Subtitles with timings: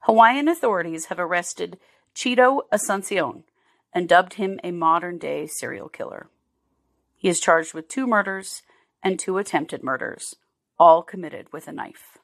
[0.00, 1.78] Hawaiian authorities have arrested
[2.14, 3.42] Chito Asuncion
[3.92, 6.28] and dubbed him a modern day serial killer.
[7.16, 8.62] He is charged with two murders
[9.02, 10.36] and two attempted murders,
[10.78, 12.18] all committed with a knife.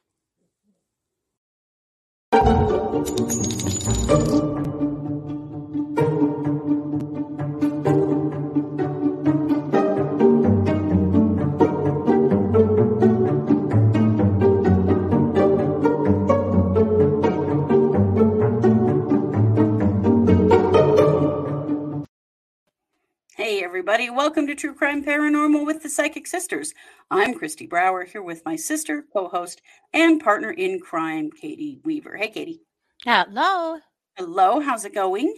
[23.65, 26.75] Everybody, welcome to True Crime Paranormal with the Psychic Sisters.
[27.11, 29.63] I'm Christy Brower here with my sister, co host,
[29.95, 32.15] and partner in crime, Katie Weaver.
[32.15, 32.61] Hey, Katie.
[33.07, 33.79] Hello.
[34.19, 35.35] Hello, how's it going?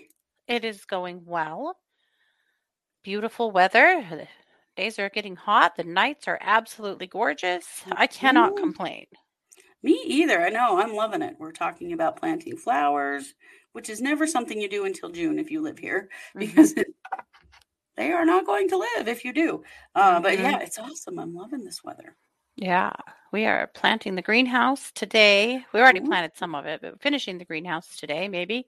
[0.48, 1.76] It is going well.
[3.04, 4.04] Beautiful weather.
[4.10, 4.26] The
[4.76, 5.76] days are getting hot.
[5.76, 7.84] The nights are absolutely gorgeous.
[7.92, 8.60] I cannot Ooh.
[8.60, 9.06] complain.
[9.84, 10.40] Me either.
[10.40, 11.36] I know, I'm loving it.
[11.38, 13.34] We're talking about planting flowers,
[13.72, 16.40] which is never something you do until June if you live here, Mhm.
[16.40, 16.88] because it,
[17.96, 19.64] they are not going to live if you do.
[19.94, 20.42] Uh, but Mhm.
[20.42, 21.18] yeah, it's awesome.
[21.18, 22.16] I'm loving this weather.
[22.56, 22.92] Yeah,
[23.32, 25.64] we are planting the greenhouse today.
[25.72, 26.06] We already Ooh.
[26.06, 28.66] planted some of it, but finishing the greenhouse today, maybe.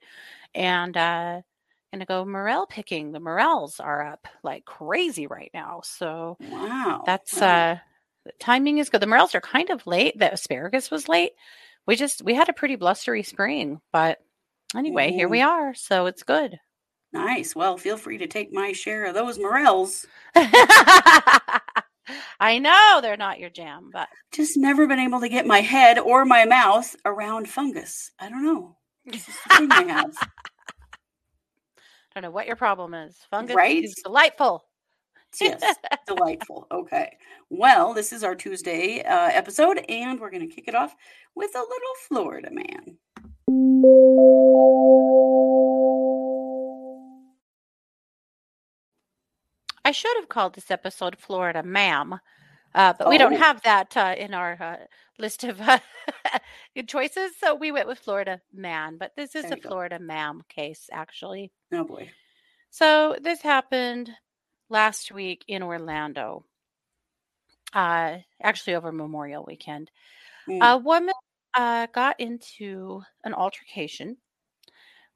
[0.55, 1.43] And uh
[1.93, 3.13] gonna go morel picking.
[3.13, 5.81] The morels are up like crazy right now.
[5.85, 7.03] So Wow.
[7.07, 7.43] that's wow.
[7.43, 7.79] uh
[8.27, 9.01] the timing is good.
[9.03, 10.19] The morels are kind of late.
[10.19, 11.33] The asparagus was late.
[11.87, 14.19] We just we had a pretty blustery spring, but
[14.77, 15.75] anyway, here we are.
[15.75, 16.59] So it's good.
[17.13, 17.55] Nice.
[17.57, 20.07] Well, feel free to take my share of those morels.
[22.41, 25.99] I know they're not your jam, but Just never been able to get my head
[25.99, 28.11] or my mouth around fungus.
[28.19, 28.77] I don't know.
[29.07, 30.15] It's just the thing I have.
[30.21, 33.17] I don't know what your problem is.
[33.31, 33.85] Fungus Right?
[33.85, 34.65] is delightful.
[35.41, 35.63] Yes,
[36.07, 36.67] delightful.
[36.71, 37.17] Okay.
[37.51, 40.97] Well, this is our Tuesday uh, episode, and we're going to kick it off
[41.35, 42.97] with a little Florida man.
[49.89, 52.21] I should have called this episode Florida Ma'am,
[52.75, 53.39] uh, but we don't Oh.
[53.39, 54.77] have that uh, in our uh,
[55.19, 55.79] list of uh,
[56.87, 57.33] choices.
[57.39, 59.61] So we went with Florida Man, but this is There a.
[59.63, 61.51] Florida Ma'am case, actually.
[61.73, 62.11] Oh boy.
[62.69, 64.11] So this happened
[64.69, 66.45] last week in Orlando,
[67.73, 69.91] uh, actually over Memorial Weekend.
[70.47, 70.71] Mm.
[70.71, 71.15] A woman
[71.55, 74.19] uh, got into an altercation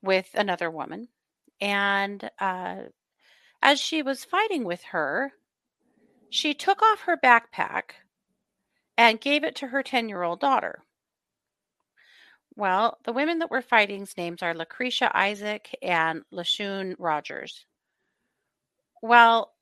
[0.02, 1.08] with another woman,
[1.60, 2.84] and uh,
[3.62, 5.32] as she was fighting with her,
[6.28, 7.92] she took off her backpack
[8.98, 10.82] and gave it to her 10 year old daughter.
[12.54, 17.64] Well, the women that were fighting's names are Lucretia Isaac and Lashun Rogers.
[19.00, 19.54] Well,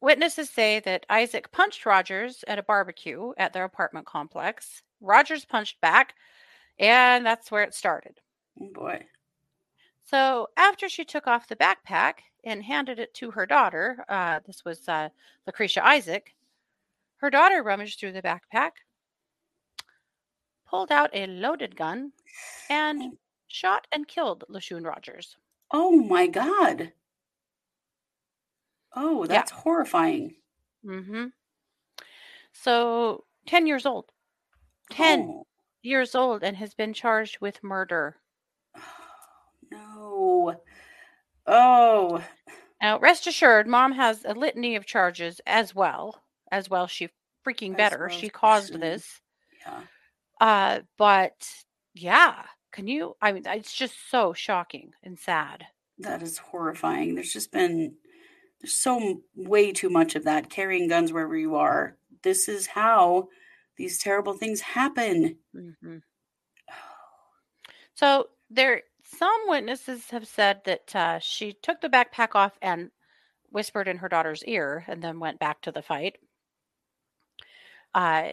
[0.00, 4.82] witnesses say that Isaac punched Rogers at a barbecue at their apartment complex.
[5.00, 6.14] Rogers punched back,
[6.78, 8.20] and that's where it started.
[8.60, 9.06] Oh boy.
[10.04, 14.64] So after she took off the backpack and handed it to her daughter, uh, this
[14.64, 15.08] was uh,
[15.46, 16.34] Lucretia Isaac,
[17.16, 18.72] her daughter rummaged through the backpack,
[20.66, 22.12] pulled out a loaded gun,
[22.68, 23.16] and
[23.48, 25.36] shot and killed Lashun Rogers.
[25.72, 26.92] Oh my God.
[28.96, 29.38] Oh, Yeah.
[29.38, 30.36] that's horrifying.
[30.84, 31.26] hmm
[32.52, 34.10] So 10 years old.
[34.90, 35.46] 10 Oh,
[35.82, 38.20] years old and has been charged with murder.
[39.70, 40.60] no.
[41.46, 42.24] Oh,
[42.80, 46.22] Now, rest assured, mom has a litany of charges as well.
[46.50, 47.08] As well, she
[47.46, 48.06] freaking As better.
[48.08, 49.20] well she caused this.
[49.60, 49.82] yeah.
[50.40, 51.48] Uh, but
[51.94, 53.16] yeah, can you?
[53.20, 55.66] I mean, it's just so shocking and sad.
[55.98, 57.14] That is horrifying.
[57.14, 57.94] There's just been
[58.60, 61.96] there's so way too much of that carrying guns wherever you are.
[62.22, 63.28] This is how
[63.76, 65.38] these terrible things happen.
[65.52, 65.96] hmm
[67.94, 68.82] So there,
[69.16, 72.90] some witnesses have said that uh, she took the backpack off and
[73.50, 76.16] whispered in her daughter's ear, and then went back to the fight.
[77.94, 78.30] Uh,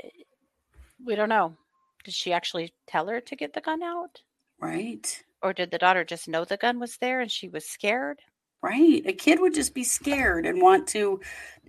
[1.05, 1.55] we don't know.
[2.03, 4.21] Did she actually tell her to get the gun out,
[4.59, 5.23] Right?
[5.43, 8.19] or did the daughter just know the gun was there and she was scared?
[8.61, 9.01] Right.
[9.07, 11.19] A kid would just be scared and want to,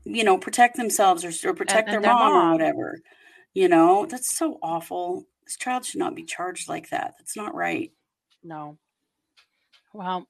[0.04, 2.52] you know, protect themselves or, or protect and their, their mom, or mom.
[2.52, 3.00] whatever.
[3.54, 5.26] You know, that's so awful.
[5.46, 7.14] This child should not be charged like that.
[7.18, 7.92] That's not right.
[8.44, 8.76] No.
[9.92, 10.26] Well,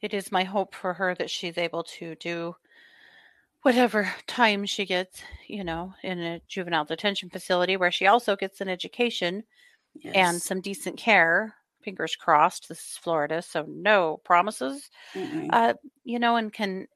[0.00, 2.56] it is my hope for her that she's able to do
[3.62, 8.60] whatever time she gets, you know, in a juvenile detention facility where she also gets
[8.60, 9.44] an education
[9.94, 10.14] Yes.
[10.14, 11.54] and some decent care.
[11.82, 12.68] Fingers crossed.
[12.68, 14.88] This is Florida, so no promises.
[15.50, 15.74] Uh,
[16.04, 16.86] you know, and can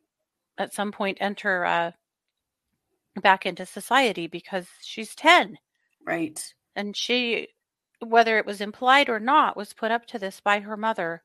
[0.58, 1.90] at some point enter uh,
[3.20, 5.58] back into society because she's 10
[6.06, 6.54] right.
[6.76, 7.48] and she
[8.04, 11.22] whether it was implied or not, was put up to this by her mother.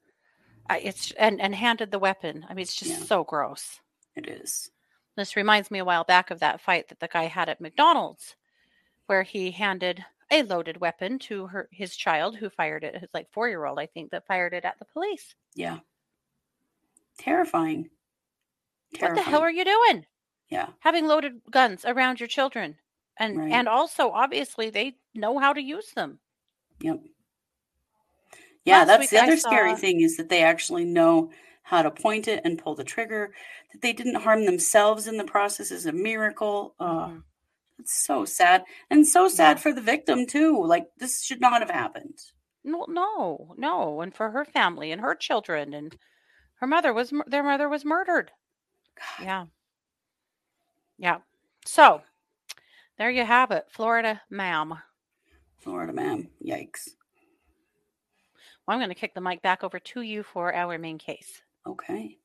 [0.70, 2.46] I, it's and and handed the weapon.
[2.50, 2.98] I mean, it's just Yeah.
[3.06, 3.80] so gross.
[4.16, 4.70] It is.
[5.16, 8.36] This reminds me a while back of that fight that the guy had at McDonald's,
[9.08, 13.32] where he handed a loaded weapon to her his child who fired it, his like
[13.32, 15.34] four year old, I think, that fired it at the police.
[15.56, 15.80] Yeah.
[17.18, 17.90] Terrifying.
[19.00, 20.06] What the hell are you doing?
[20.50, 20.70] Yeah.
[20.80, 22.78] Having loaded guns around your children.
[23.18, 23.52] And Right.
[23.52, 26.20] and also obviously they know how to use them.
[26.82, 27.00] Yep.
[28.66, 31.32] Yeah, Last that's the other scary thing is that they actually know
[31.64, 33.32] how to point it and pull the trigger.
[33.72, 36.76] That they didn't harm themselves in the process is a miracle.
[36.80, 37.12] Uh.
[37.80, 39.62] It's so sad, and so sad Yeah.
[39.62, 40.66] for the victim too.
[40.66, 42.18] Like this should not have happened.
[42.64, 44.02] No, no, no.
[44.02, 45.96] And for her family and her children and
[46.56, 48.32] her mother was their mother was murdered.
[48.98, 49.46] God, Yeah.
[50.98, 51.18] Yeah.
[51.66, 52.02] So
[52.98, 53.68] there you have it.
[53.72, 54.74] Florida ma'am.
[55.60, 56.90] Florida man, yikes.
[58.66, 61.42] Well, I'm going to kick the mic back over to you for our main case.
[61.68, 62.18] Okay.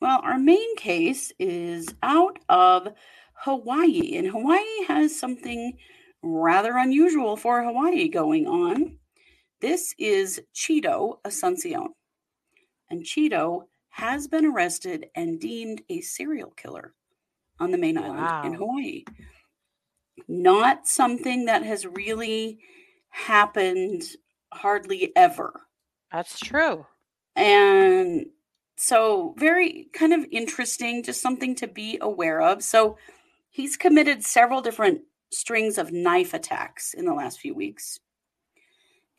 [0.00, 2.88] Well, our main case is out of
[3.34, 5.76] Hawaii, and Hawaii has something
[6.22, 8.96] rather unusual for Hawaii going on.
[9.60, 11.88] This is Chito Asuncion,
[12.88, 16.94] and Chito has been arrested and deemed a serial killer
[17.58, 19.04] on the main island in Hawaii.
[20.28, 22.60] Not something that has really
[23.10, 24.02] happened
[24.52, 25.60] hardly ever.
[26.12, 26.86] That's true.
[27.36, 28.26] And
[28.76, 32.62] so, very kind of interesting, just something to be aware of.
[32.62, 32.96] So,
[33.50, 35.02] he's committed several different
[35.32, 38.00] strings of knife attacks in the last few weeks.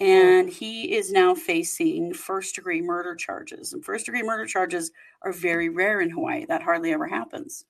[0.01, 3.71] And he is now facing first degree murder charges.
[3.71, 6.45] And first degree murder charges are very rare in Hawaii.
[6.45, 7.65] That hardly ever happens.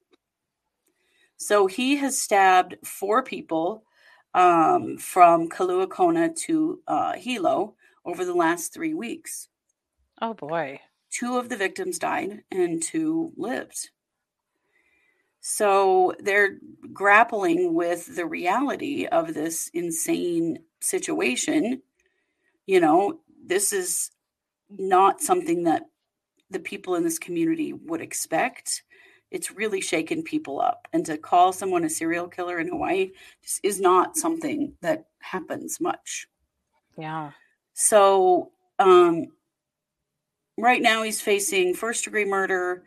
[1.38, 3.84] So, he has stabbed four people
[4.34, 7.76] um, from Kailua-Kona to uh, Hilo
[8.06, 9.50] over the last three weeks
[10.22, 10.80] Oh boy.
[11.10, 13.90] two of the victims died and two lived.
[15.42, 16.60] So they're
[16.94, 21.82] grappling with the reality of this insane situation.
[22.72, 24.12] You know, this is
[24.70, 25.88] not something that
[26.52, 28.84] the people in this community would expect.
[29.30, 30.88] It's really shaken people up.
[30.94, 33.12] And to call someone a serial killer in Hawaii
[33.44, 36.30] just is not something that happens much.
[36.98, 37.32] Yeah.
[37.74, 39.26] So, um,
[40.58, 42.86] right now he's facing first degree murder,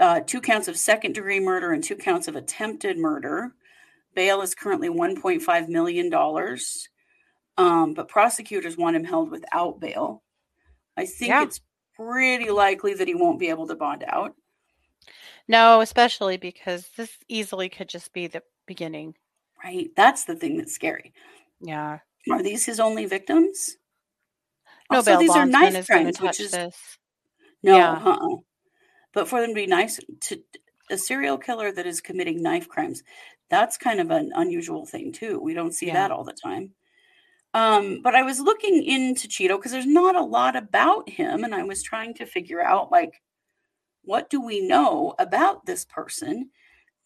[0.00, 3.54] uh, two counts of second degree murder, and two counts of attempted murder.
[4.16, 6.10] Bail is currently $1.5 million,
[7.58, 10.22] um, but prosecutors want him held without bail.
[10.96, 11.42] I think Yeah.
[11.42, 11.60] it's
[11.94, 14.34] pretty likely that he won't be able to bond out.
[15.48, 19.14] No, especially because this easily could just be the beginning.
[19.62, 19.90] Right?
[19.96, 21.12] That's the thing that's scary.
[21.60, 21.98] Yeah.
[22.30, 23.76] Are these his only victims?
[24.90, 26.98] No Also, bail these are knife crimes, which is this.
[27.62, 27.92] No, Yeah.
[27.92, 28.36] uh-uh.
[29.12, 30.42] But for them to be nice to
[30.90, 33.02] a serial killer that is committing knife crimes,
[33.48, 35.38] that's kind of an unusual thing too.
[35.40, 35.94] We don't see Yeah.
[35.94, 36.74] that all the time.
[37.54, 41.54] Um, but I was looking into Chito because there's not a lot about him, and
[41.54, 43.20] I was trying to figure out like
[44.04, 46.50] what do we know about this person?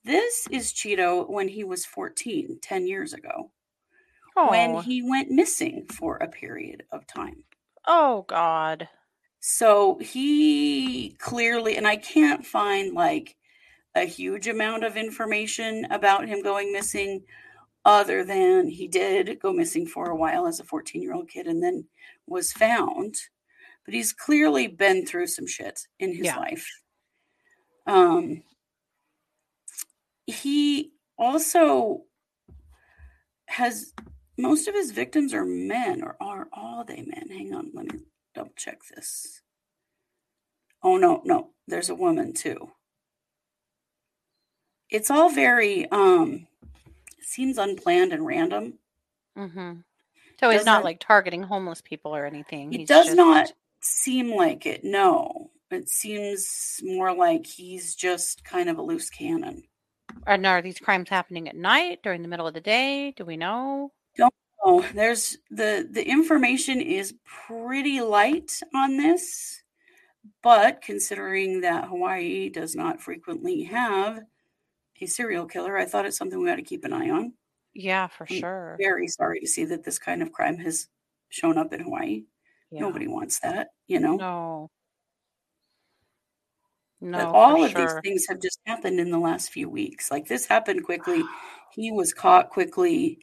[0.05, 3.51] This is Chito when he was 14, 10 years ago,
[4.37, 4.81] when Oh.
[4.81, 7.45] he went missing for a period of time.
[7.87, 8.89] oh God.
[9.41, 13.37] So he clearly, and I can't find like
[13.95, 17.25] a huge amount of information about him going missing,
[17.87, 21.47] other than he did go missing for a while as a 14 year old kid
[21.47, 21.87] and then
[22.27, 23.15] was found.
[23.85, 26.37] But he's clearly been through some shit in his Yeah.
[26.37, 26.69] life.
[27.87, 28.43] Um,
[30.27, 32.05] he also
[33.47, 33.95] has
[34.37, 37.29] most of his victims are men, or are all they men?
[37.31, 38.01] Hang on, let me
[38.35, 39.41] double check this.
[40.83, 42.73] Oh no, no, there's a woman too.
[44.91, 46.49] It's all very um
[47.27, 48.79] seems unplanned and random.
[49.37, 49.73] hmm
[50.41, 52.73] So he's not Doesn't- like targeting homeless people or anything.
[52.73, 55.51] It He's does just- not seem like it, no.
[55.71, 59.65] It seems more like he's just kind of a loose cannon.
[60.27, 63.13] And are these crimes happening at night, during the middle of the day?
[63.17, 63.93] Do we know?
[64.69, 69.63] Oh, there's the the information is pretty light on this,
[70.43, 74.21] but considering that Hawaii does not frequently have
[75.01, 77.35] a serial killer, I thought it's something we ought to keep an eye on.
[77.75, 78.79] Yeah, for Mm, sure.
[78.79, 80.89] Very sorry to see that this kind of crime has
[81.31, 82.27] shown up in Hawaii.
[82.71, 82.81] Yeah.
[82.81, 84.19] Nobody wants that, you know.
[84.19, 84.71] No.
[87.01, 90.11] No, but all of these things have just happened in the last few weeks.
[90.11, 91.23] Like this happened quickly.
[91.69, 93.19] He was caught quickly,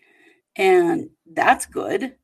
[0.58, 2.18] and that's good.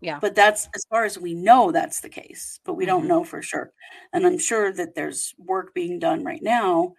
[0.00, 0.20] Yeah.
[0.20, 2.86] But that's as far as we know, that's the case, but we Mhm.
[2.86, 3.72] don't know for sure.
[4.12, 6.94] And I'm sure that there's work being done right now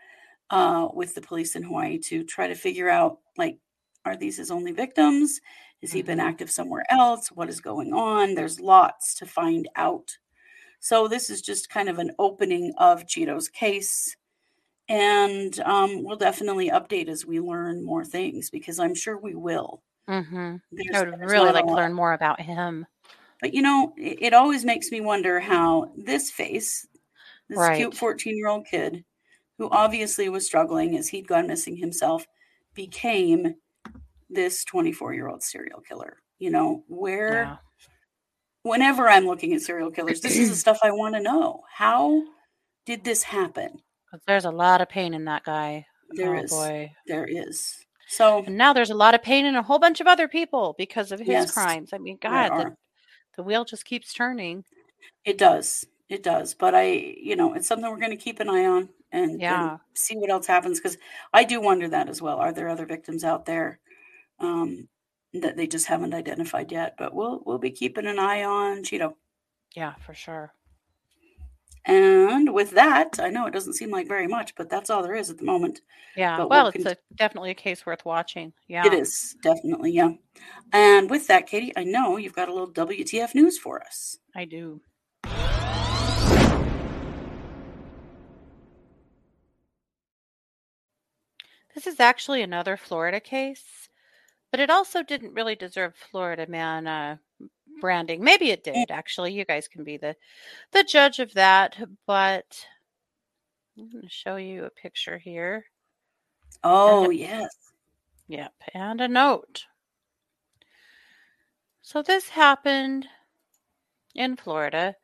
[0.49, 3.59] uh, with the police in Hawaii to try to figure out like,
[4.05, 5.41] are these his only victims?
[5.81, 6.23] Has he been Mhm.
[6.23, 7.29] active somewhere else?
[7.31, 8.35] What is going on?
[8.35, 10.17] There's lots to find out.
[10.79, 14.15] So this is just kind of an opening of Chito's case.
[14.89, 19.83] And um, we'll definitely update as we learn more things because I'm sure we will.
[20.09, 20.61] Mhm.
[20.71, 22.87] There's, I would really like to learn more about him.
[23.41, 26.87] But you know, it, it always makes me wonder how this face,
[27.49, 29.05] this cute 14 year old kid
[29.57, 32.25] who obviously was struggling as he'd gone missing himself,
[32.73, 33.55] became
[34.29, 36.17] this 24 year old serial killer.
[36.39, 37.57] You know, where, Yeah.
[38.63, 41.63] whenever I'm looking at serial killers, this is the stuff I want to know.
[41.73, 42.21] How
[42.85, 43.81] did this happen?
[44.11, 45.85] 'Cause there's a lot of pain in that guy.
[46.11, 46.93] There oh is, boy.
[47.07, 47.83] there is.
[48.07, 50.73] So, And now there's a lot of pain in a whole bunch of other people
[50.77, 51.91] because of his yes, crimes.
[51.91, 52.75] I mean, God, the,
[53.35, 54.63] the wheel just keeps turning.
[55.25, 55.83] It does.
[56.07, 56.53] It does.
[56.53, 59.79] But I, you know, it's something we're going to keep an eye on and, and
[59.93, 60.97] see what else happens because
[61.33, 62.37] I do wonder that as well.
[62.37, 63.79] Are there other victims out there
[64.39, 64.87] um,
[65.33, 66.95] that they just haven't identified yet?
[66.97, 69.13] But we'll we'll be keeping an eye on Chito.
[69.75, 70.53] Yeah, for sure.
[71.85, 75.15] And with that, I know it doesn't seem like very much, but that's all there
[75.15, 75.79] is at the moment.
[76.17, 76.35] Yeah.
[76.35, 78.51] But Well, we'll it's con- a definitely a case worth watching.
[78.67, 78.85] Yeah.
[78.85, 80.11] It is definitely yeah.
[80.73, 84.17] And with that, Katie, I know you've got a little WTF news for us.
[84.35, 84.81] I do.
[91.77, 93.87] This is actually another Florida case,
[94.49, 97.17] but it also didn't really deserve Florida man uh,
[97.79, 98.23] branding.
[98.23, 98.89] Maybe it did.
[98.89, 100.15] Actually, you guys can be the
[100.71, 101.77] the judge of that.
[102.07, 102.65] But
[103.77, 105.65] I'm going to show you a picture here.
[106.63, 107.55] Oh yes.
[108.27, 109.65] Yep, and a note.
[111.83, 113.07] So this happened
[114.15, 114.95] in Florida.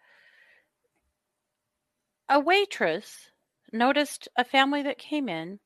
[2.28, 3.30] A waitress
[3.72, 5.60] noticed a family that came in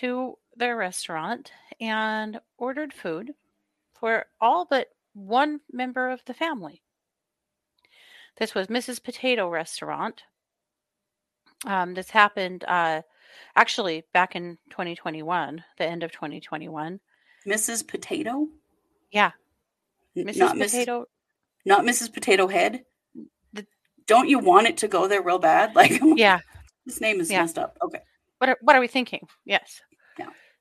[0.00, 3.32] to their restaurant and ordered food
[3.98, 6.82] for all but one member of the family.
[8.38, 9.02] This was Mrs.
[9.02, 10.22] Potato Restaurant.
[11.66, 13.02] Um, this happened uh,
[13.56, 17.00] actually back in 2021, the end of 2021.
[17.46, 17.86] Mrs.
[17.86, 18.46] Potato?
[19.10, 19.32] Yeah,
[20.16, 20.36] Mrs.
[20.36, 20.70] Not Mrs.
[20.70, 21.04] Potato.
[21.64, 22.12] Not Mrs.
[22.12, 22.84] Potato Head.
[23.52, 23.66] The-
[24.06, 25.74] Don't you want it to go there real bad?
[25.74, 26.40] Like Yeah,
[26.86, 27.40] this name is Yeah.
[27.42, 27.76] messed up.
[27.82, 28.00] Okay.
[28.38, 29.26] what are, what are we thinking?
[29.44, 29.80] Yes.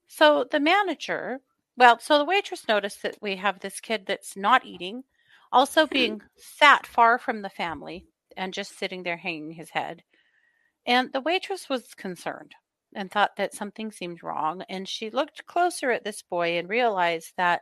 [0.07, 1.41] So the manager,
[1.75, 5.03] well, so the waitress noticed that we have this kid that's not eating,
[5.51, 5.93] also mm-hmm.
[5.93, 10.03] being sat far from the family and just sitting there hanging his head.
[10.85, 12.55] And the waitress was concerned
[12.95, 14.63] and thought that something seemed wrong.
[14.69, 17.61] And she looked closer at this boy and realized that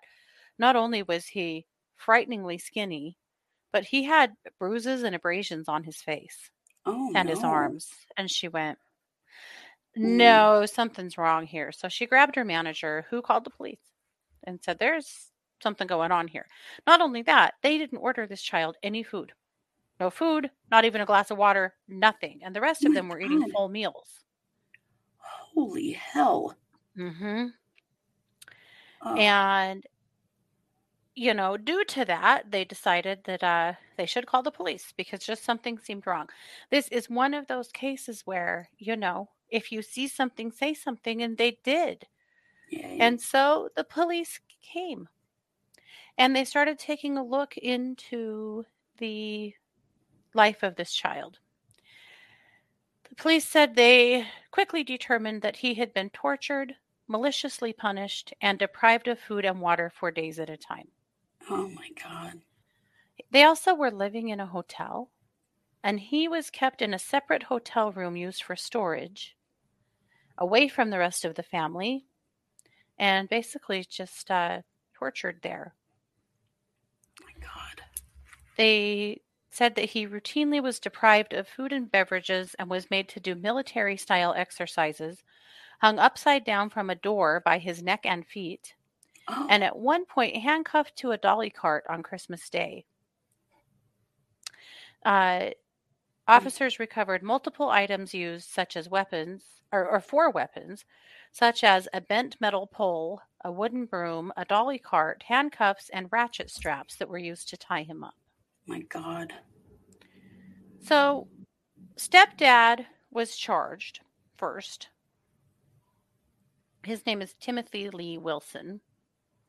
[0.59, 3.17] not only was he frighteningly skinny,
[3.71, 6.51] but he had bruises and abrasions on his face
[6.85, 7.89] Oh and his arms.
[8.15, 8.77] And she went.
[9.95, 11.71] No, something's wrong here.
[11.71, 13.91] So she grabbed her manager, who called the police
[14.43, 16.47] and said, There's something going on here.
[16.87, 19.33] Not only that, they didn't order this child any food.
[19.99, 22.41] No food, not even a glass of water, nothing.
[22.43, 24.25] And the rest Oh of them were eating full meals.
[25.53, 26.55] Holy hell.
[26.95, 27.53] hmm
[29.01, 29.85] Oh, And,
[31.15, 35.25] you know, due to that, they decided that uh, they should call the police because
[35.25, 36.27] just something seemed wrong.
[36.69, 41.21] This is one of those cases where, you know, if you see something, say something,
[41.21, 42.07] and they did.
[42.69, 42.97] yay.
[42.99, 45.07] And so the police came
[46.17, 48.65] and they started taking a look into
[48.97, 49.53] the
[50.33, 51.39] life of this child.
[53.09, 56.75] The police said they quickly determined that he had been tortured,
[57.07, 60.87] maliciously punished, and deprived of food and water for days at a time.
[61.49, 62.41] oh my god.
[63.31, 65.09] They also were living in a hotel,
[65.85, 69.37] and he was kept in a separate hotel room used for storage,
[70.35, 72.07] away from the rest of the family,
[72.97, 74.61] and basically just uh,
[74.95, 75.75] tortured there.
[77.21, 77.83] My god.
[78.57, 83.19] They said that he routinely was deprived of food and beverages and was made to
[83.19, 85.21] do military style exercises,
[85.81, 88.73] hung upside down from a door by his neck and feet,
[89.27, 92.85] Oh, and at one point handcuffed to a dolly cart on Christmas Day.
[95.05, 95.51] Uh,
[96.27, 96.35] Mm.
[96.35, 100.85] officers recovered multiple items used, such as weapons, or, or four weapons,
[101.31, 106.49] such as a bent metal pole, a wooden broom, a dolly cart, handcuffs, and ratchet
[106.49, 108.15] straps that were used to tie him up.
[108.65, 109.33] my god.
[110.79, 111.27] So,
[111.97, 113.99] stepdad was charged
[114.37, 114.89] first.
[116.83, 118.81] His name is Timothy Lee Wilson,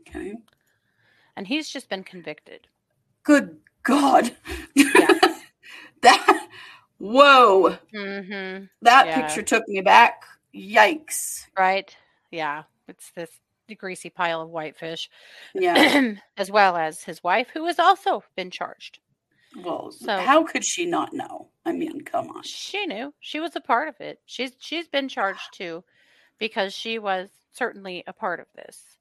[0.09, 0.35] Okay.
[1.37, 2.67] and he's just been convicted.
[3.23, 4.35] Good God.
[4.75, 5.13] Yeah.
[6.03, 6.46] that,
[6.99, 7.77] whoa.
[7.95, 8.65] Mm-hmm.
[8.83, 9.21] That Yeah.
[9.21, 10.23] picture took me back.
[10.55, 11.47] Yikes.
[11.59, 11.95] Right?
[12.31, 12.65] Yeah.
[12.89, 13.31] It's this
[13.79, 15.11] greasy pile of whitefish,
[15.55, 16.15] Yeah.
[16.37, 19.01] as well as his wife, who has also been charged.
[19.57, 21.49] Well, So- how could she not know?
[21.65, 22.43] I mean, come on.
[22.45, 23.13] She knew.
[23.21, 24.21] She was a part of it.
[24.27, 25.83] She's she's been charged too
[26.39, 28.99] because she was certainly a part of this.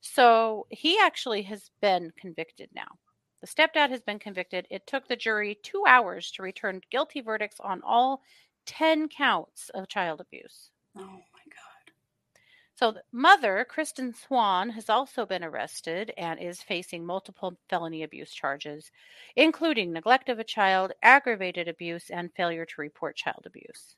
[0.00, 2.98] So he actually has been convicted now.
[3.44, 4.66] The stepdad has been convicted.
[4.70, 8.22] It took the jury 2 hours to return guilty verdicts on all
[8.64, 10.70] 10 counts of child abuse.
[10.96, 11.92] Oh my God.
[12.74, 18.32] So the mother, Kristin Swan, has also been arrested and is facing multiple felony abuse
[18.32, 18.90] charges,
[19.36, 23.96] including neglect of a child, aggravated abuse, and failure to report child abuse.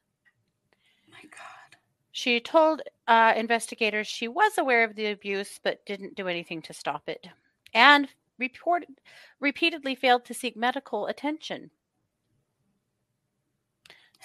[1.08, 1.78] My God.
[2.10, 6.72] She told uh, investigators she was aware of the abuse but didn't do anything to
[6.72, 7.28] stop it,
[7.72, 8.88] and reported
[9.40, 11.70] repeatedly failed to seek medical attention.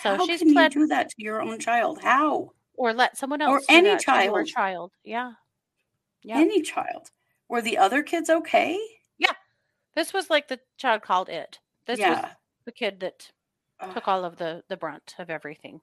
[0.01, 1.99] So how she's can pled you do that to your own child?
[2.01, 2.51] How?
[2.81, 4.47] or let someone else or any to your child.
[4.47, 4.91] child.
[5.03, 5.33] Yeah,
[6.23, 6.37] yeah.
[6.39, 7.11] Any child.
[7.47, 8.79] Were the other kids okay?
[9.19, 9.33] Yeah,
[9.95, 11.59] this was like the child called it.
[11.85, 12.25] This was
[12.65, 13.31] the kid that
[13.79, 13.93] Ugh.
[13.93, 15.81] took all of the the brunt of everything.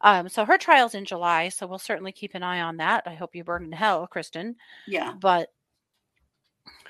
[0.00, 3.02] Um, so her trial's in July, so we'll certainly keep an eye on that.
[3.06, 4.54] I hope you burn in hell, Kristin.
[4.86, 5.12] yeah.
[5.20, 5.50] But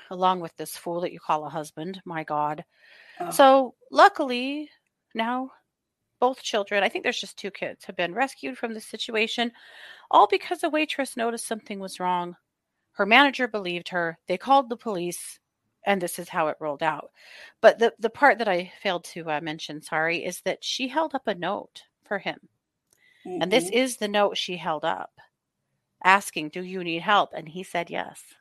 [0.09, 2.63] along with this fool that you call a husband, my God.
[3.19, 3.33] Ugh.
[3.33, 4.69] So luckily
[5.15, 5.51] now
[6.19, 9.51] both children, I think there's just two kids, have been rescued from the situation,
[10.11, 12.35] all because a waitress noticed something was wrong.
[12.93, 14.17] Her manager believed her.
[14.27, 15.39] They called the police,
[15.85, 17.11] and this is how it rolled out.
[17.61, 21.15] But the, the part that I failed to uh, mention, sorry, is that she held
[21.15, 22.49] up a note for him.
[23.25, 23.73] And this Mhm.
[23.73, 25.19] is the note she held up
[26.03, 27.31] asking, Do you need help?
[27.33, 28.35] And he said yes.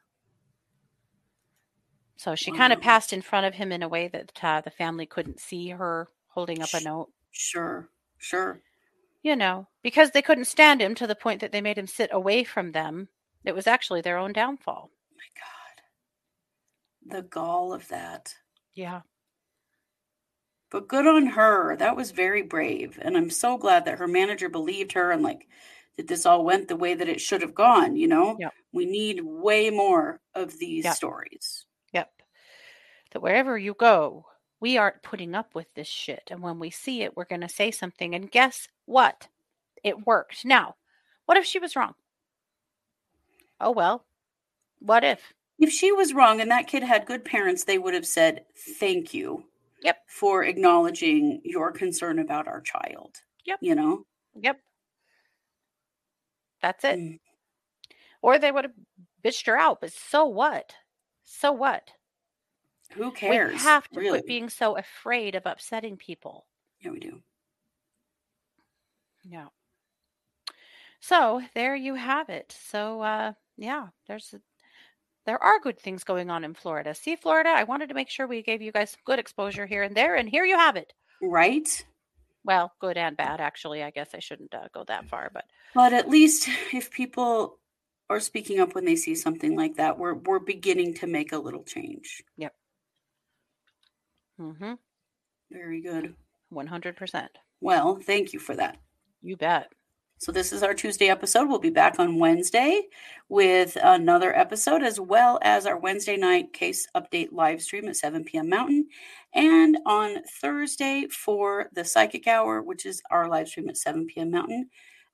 [2.19, 4.71] So she kind of passed in front of him in a way that uh, the
[4.73, 7.89] family couldn't see her holding up a note, Sure.
[8.19, 8.61] Sure.
[9.23, 12.11] you know, because they couldn't stand him to the point that they made him sit
[12.13, 13.09] away from them.
[13.45, 14.91] It was actually their own downfall.
[15.17, 17.23] my God.
[17.23, 18.35] The gall of that.
[18.75, 19.03] Yeah.
[20.71, 21.77] But good on her.
[21.77, 22.99] That was very brave.
[23.01, 25.47] And I'm so glad that her manager believed her and like
[25.97, 28.37] that this all went the way that it should have gone, you know?
[28.39, 28.53] Yep.
[28.73, 30.95] We need way more of these Yep.
[30.97, 31.65] stories.
[33.13, 34.27] That wherever you go,
[34.61, 36.23] we aren't putting up with this shit.
[36.31, 38.15] And when we see it, we're going to say something.
[38.15, 39.29] And guess what?
[39.85, 40.45] It worked.
[40.45, 40.75] Now,
[41.27, 41.95] what if she was wrong?
[43.61, 44.05] Oh, well.
[44.81, 45.33] What if?
[45.59, 48.45] If she was wrong and that kid had good parents, they would have said,
[48.79, 49.45] Thank you.
[49.83, 49.97] Yep.
[50.09, 53.17] For acknowledging your concern about our child.
[53.45, 53.59] Yep.
[53.63, 54.05] You know?
[54.41, 54.59] Yep.
[56.63, 56.99] That's it.
[56.99, 57.19] Mm.
[58.23, 58.75] Or they would have
[59.25, 59.81] bitched her out.
[59.81, 60.75] But so what?
[61.25, 61.91] So what?
[62.95, 63.53] Who cares?
[63.53, 64.19] We have to really?
[64.19, 66.47] quit being so afraid of upsetting people.
[66.81, 67.21] yeah, we do.
[69.25, 69.49] Yeah.
[71.01, 72.57] So there you have it.
[72.69, 74.41] So uh yeah, there's a,
[75.27, 76.95] there are good things going on in Florida.
[76.95, 79.83] See Florida, I wanted to make sure we gave you guys some good exposure here
[79.83, 80.93] and there and here you have it.
[81.21, 81.85] Right?
[82.45, 83.83] Well, good and bad actually.
[83.83, 87.59] I guess I shouldn't uh, go that far, but But at least if people
[88.09, 91.39] are speaking up when they see something like that, we're we're beginning to make a
[91.39, 92.23] little change.
[94.39, 94.79] Mhm.
[95.51, 96.15] Very good.
[96.53, 97.29] 100%.
[97.61, 98.79] Well, thank you for that.
[99.23, 99.73] You bet.
[100.21, 101.49] So this is our Tuesday episode.
[101.49, 102.83] We'll be back on Wednesday
[103.29, 108.25] with another episode, as well as our Wednesday night case update live stream at 7
[108.25, 108.49] p.m.
[108.49, 108.89] Mountain,
[109.33, 114.33] and on Thursday for the Psychic Hour, which is our live stream at 7 p.m.
[114.33, 114.71] Mountain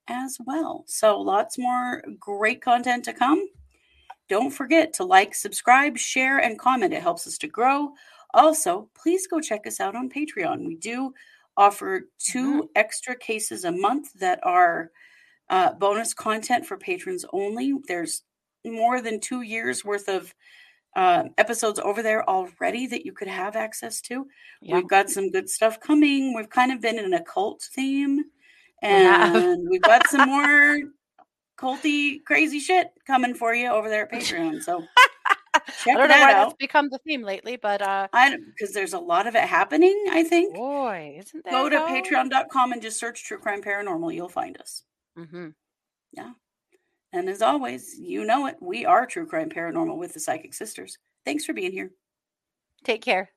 [0.09, 0.85] as well.
[0.87, 3.47] So lots more great content to come.
[4.31, 6.95] Don't forget to like, subscribe, share, and comment.
[6.95, 7.93] It helps us to grow.
[8.35, 10.67] Also, please go check us out on Patreon.
[10.67, 11.15] We do
[11.57, 14.91] offer 2 extra cases a month that are
[15.49, 17.75] uh, bonus content for patrons only.
[17.87, 18.23] There's
[18.65, 20.35] more than two years worth of
[20.97, 24.27] uh, episodes over there already that you could have access to.
[24.63, 24.77] Yeah.
[24.77, 26.35] We've got some good stuff coming.
[26.35, 28.25] We've kind of been in an occult theme,
[28.83, 30.79] and we've got some more
[31.59, 34.63] culty crazy shit coming for you over there at Patreon.
[34.63, 34.85] So
[35.67, 36.45] check I don't know that why out.
[36.49, 40.07] that's become the theme lately, but uh I because there's a lot of it happening.
[40.11, 40.55] I think.
[40.55, 44.15] boy, isn't that Go to patreon.com and just search True Crime Paranormal.
[44.15, 44.83] You'll find us.
[45.17, 45.49] hmm
[47.13, 48.57] And as always, you know it.
[48.61, 50.99] We are True Crime Paranormal with the Psychic Sisters.
[51.25, 51.91] Thanks for being here.
[52.85, 53.31] Take care.